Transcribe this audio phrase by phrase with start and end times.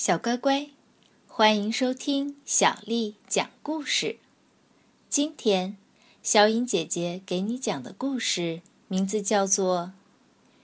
[0.00, 0.70] 小乖乖，
[1.26, 4.16] 欢迎收听小丽讲故事。
[5.10, 5.76] 今天，
[6.22, 9.92] 小颖姐姐给你讲的故事名字叫做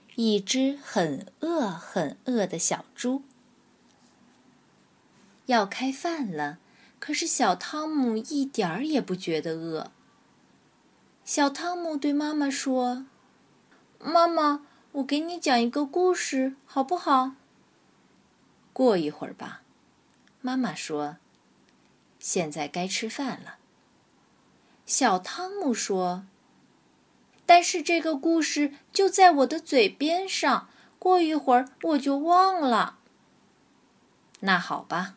[0.15, 3.19] 《一只很饿很饿的小猪》。
[5.45, 6.57] 要开饭了，
[6.97, 9.91] 可是小汤姆一点儿也不觉得饿。
[11.23, 13.05] 小汤姆对妈妈说
[14.03, 17.33] ：“妈妈，我给你讲一个故事，好不好？”
[18.77, 19.63] 过一会儿吧，
[20.39, 21.17] 妈妈说
[22.19, 23.57] ：“现在该吃饭了。”
[24.85, 26.27] 小汤姆说
[27.47, 32.99] ：“但是这个故事就在我的嘴边上，过一会儿我就忘了。”
[34.41, 35.15] 那好吧，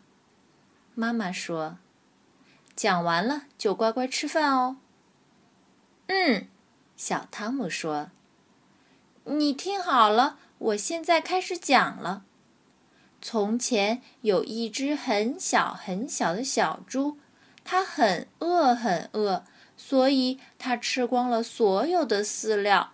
[0.95, 1.77] 妈妈说
[2.75, 4.79] ：“讲完了就乖乖吃饭哦。”
[6.09, 6.49] 嗯，
[6.97, 8.11] 小汤姆说
[9.25, 12.25] ：“你听好了，我现在开始讲了。”
[13.23, 17.19] 从前有一只很小很小的小猪，
[17.65, 19.45] 它很饿很饿，
[19.77, 22.93] 所以它吃光了所有的饲料。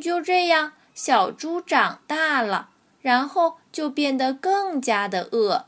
[0.00, 5.66] 就这样，小猪长大了，然后就变得更加的饿。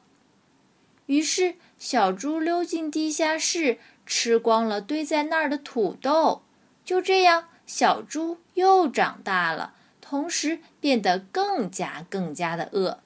[1.07, 6.43] 于是，小猪溜进地下室，吃光了堆在那儿的土豆。
[6.85, 13.01] 就这样，小猪又长大了，同时变得更加更加的饿。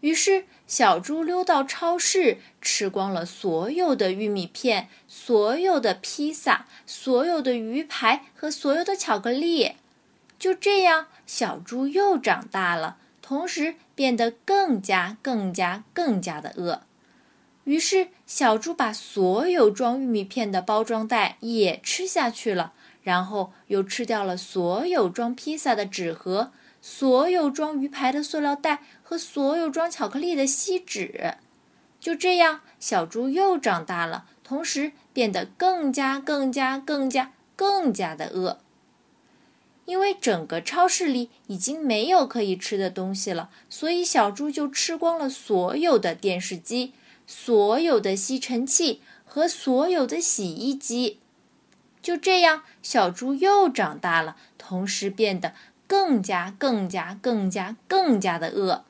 [0.00, 9.72] 于是，小猪溜到超市，吃光了所有的玉米片、所有的披萨、所有的鱼排和所有的巧克力。
[10.38, 16.82] 就这样，小猪又长大了，同时变得更加、更加、更加的饿。
[17.64, 26.52] 于是，小猪把所有装玉米片的包装袋也吃下去了，然后又吃掉了所有装披萨的纸盒。
[26.88, 31.34] 所有装鱼排的塑料袋和所有装巧克力的锡纸，
[31.98, 38.60] 就这样，小猪又长大了，同时变得更加、更加、更加、更加的饿。
[39.84, 46.92] 因为整个超市里已经没有可以吃的东西了，所以小猪就吃光了所有的电视机、
[47.26, 51.18] 所有的吸尘器和所有的洗衣机。
[52.00, 55.52] 就这样，小猪又长大了，同时变得。
[55.86, 58.84] 更加、更加、更加、更加的饿。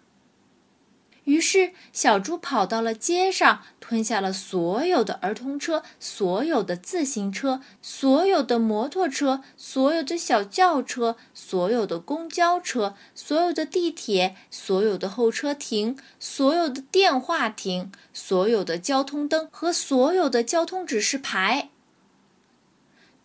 [1.24, 21.70] 于是，小猪跑到了街上，吞下了所有的儿童车、所有的自行车、所有的摩托车、所有的小轿车、所有的公交车、所有的地铁、所有的候车亭、所有的电话亭、所有的交通灯和所有的交通指示牌。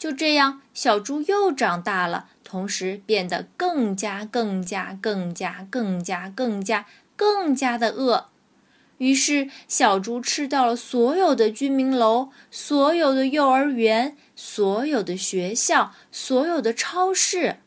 [0.02, 2.30] 就这样，小猪又长大了。
[2.44, 8.26] 同时变得更加、更加、更加、更加、更加、更加的饿。
[8.98, 17.58] 于是，小猪吃掉了所有的居民楼、所有的幼儿园、所有的学校、所有的超市，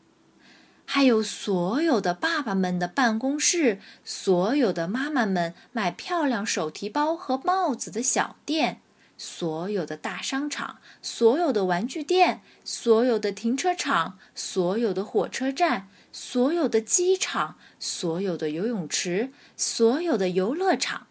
[0.85, 8.81] 还有所有的爸爸们的办公室、所有的妈妈们买漂亮手提包和帽子的小店。
[9.17, 21.07] 所有的大商场，所有的玩具店，所有的停车场，所有的火车站，所有的机场，所有的游泳池，所有的游乐场，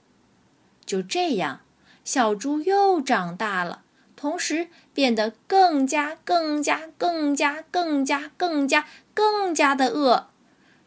[0.85, 1.63] 就这样，
[2.05, 3.83] 小猪又长大了，
[4.15, 10.29] 同时变得更加、更加、更加、更加、更加、更加的饿。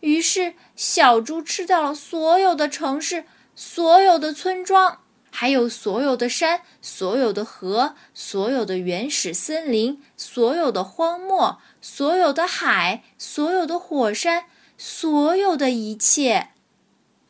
[0.01, 4.99] 于是，小猪吃掉了所有的城市，所有的村庄。
[5.39, 14.45] 还有所有的山，所有的河，所有的原始森林，所有的荒漠，所有的海，所有的火山，
[14.79, 16.53] 所有的一切。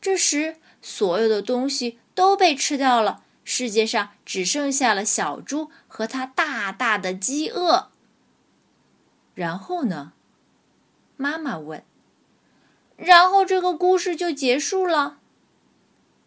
[0.00, 7.90] 这时，所有的东西都被吃掉了，世界上只剩下了小猪和它大大的饥饿。
[9.34, 10.14] 然后呢？
[11.18, 11.84] 妈妈问。
[12.96, 15.18] 然后这个故事就结束了。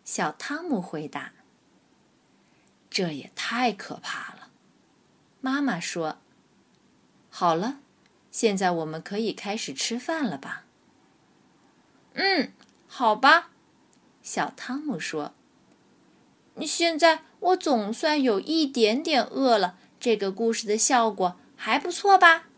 [0.05, 1.33] 小汤姆回答。
[2.91, 4.49] 这也太可怕了，
[5.39, 6.17] 妈妈说
[7.31, 7.79] ：“好了，
[8.31, 10.65] 现在我们可以开始吃饭了吧
[12.13, 12.51] ？”“嗯，
[12.87, 13.51] 好吧。”
[14.21, 15.33] 小汤姆说。
[16.67, 22.49] “现在我总算有一点点饿了，这个故事的效果还不错吧？”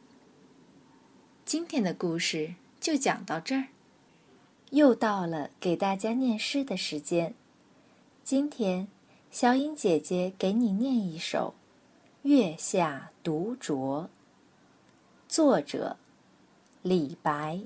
[1.46, 3.68] 今天的故事就讲到这儿，
[4.72, 7.36] 又到了给大家念诗的时间，
[8.24, 8.88] 今天。
[9.34, 11.56] 小颖姐姐给你念一首
[12.30, 14.04] 《月下独酌》，
[15.28, 15.98] 作者
[16.84, 17.62] 李白。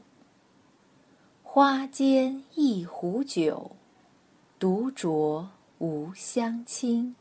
[1.44, 3.72] 花间一壶酒，
[4.58, 5.48] 独酌
[5.80, 7.14] 无相亲。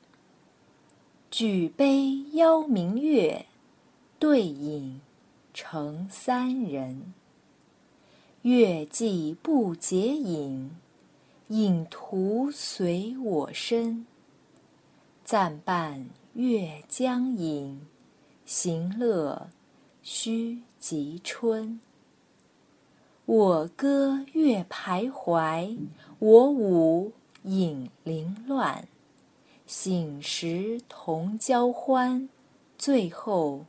[1.29, 3.47] 举杯邀明月，
[4.21, 5.01] 对影
[5.53, 7.13] 成三人。
[8.43, 10.71] 月既不解饮，
[11.49, 14.07] 影徒随我身。
[15.26, 17.84] 暂伴月将影，
[18.44, 19.50] 行乐
[20.00, 21.81] 须及春。
[23.25, 25.76] 我歌月徘徊，
[26.20, 27.11] 我舞
[27.43, 28.87] 影零乱。
[29.67, 32.28] 醒时同交欢，
[32.78, 33.67] 醉后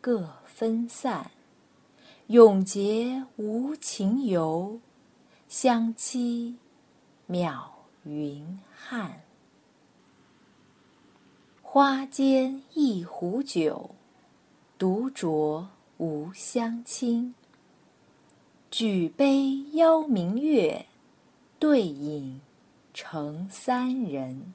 [0.00, 1.30] 各分散。
[2.26, 4.80] 永结无情游，
[5.48, 6.56] 相期
[7.28, 7.68] 邈
[8.02, 9.27] 云汉。
[11.70, 13.90] 花间一壶酒，
[14.78, 15.66] 独酌
[15.98, 17.34] 无相亲。
[18.70, 20.86] 举杯邀明月，
[21.58, 22.40] 对影
[22.94, 24.54] 成三人。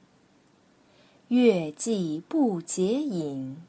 [1.28, 3.62] 月既不解饮，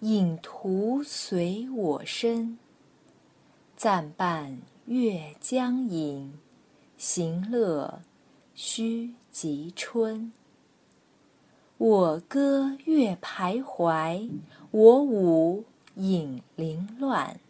[0.00, 2.58] 影徒随我身。
[3.76, 6.32] 暂伴月将影，
[6.96, 8.00] 行乐
[8.54, 10.32] 须及春。
[11.80, 14.28] 我歌月徘徊，
[14.70, 17.40] 我舞影零乱。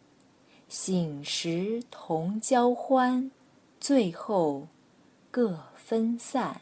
[0.69, 3.33] 醒时同交欢，
[3.81, 4.69] 醉后
[5.33, 6.61] 各分散。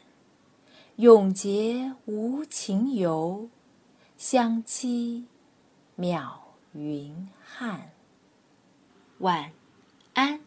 [0.95, 3.47] 永结无情游，
[4.17, 5.25] 相期
[5.95, 6.27] 邈
[6.73, 7.91] 云汉。
[9.19, 9.51] 晚
[10.15, 10.39] 安。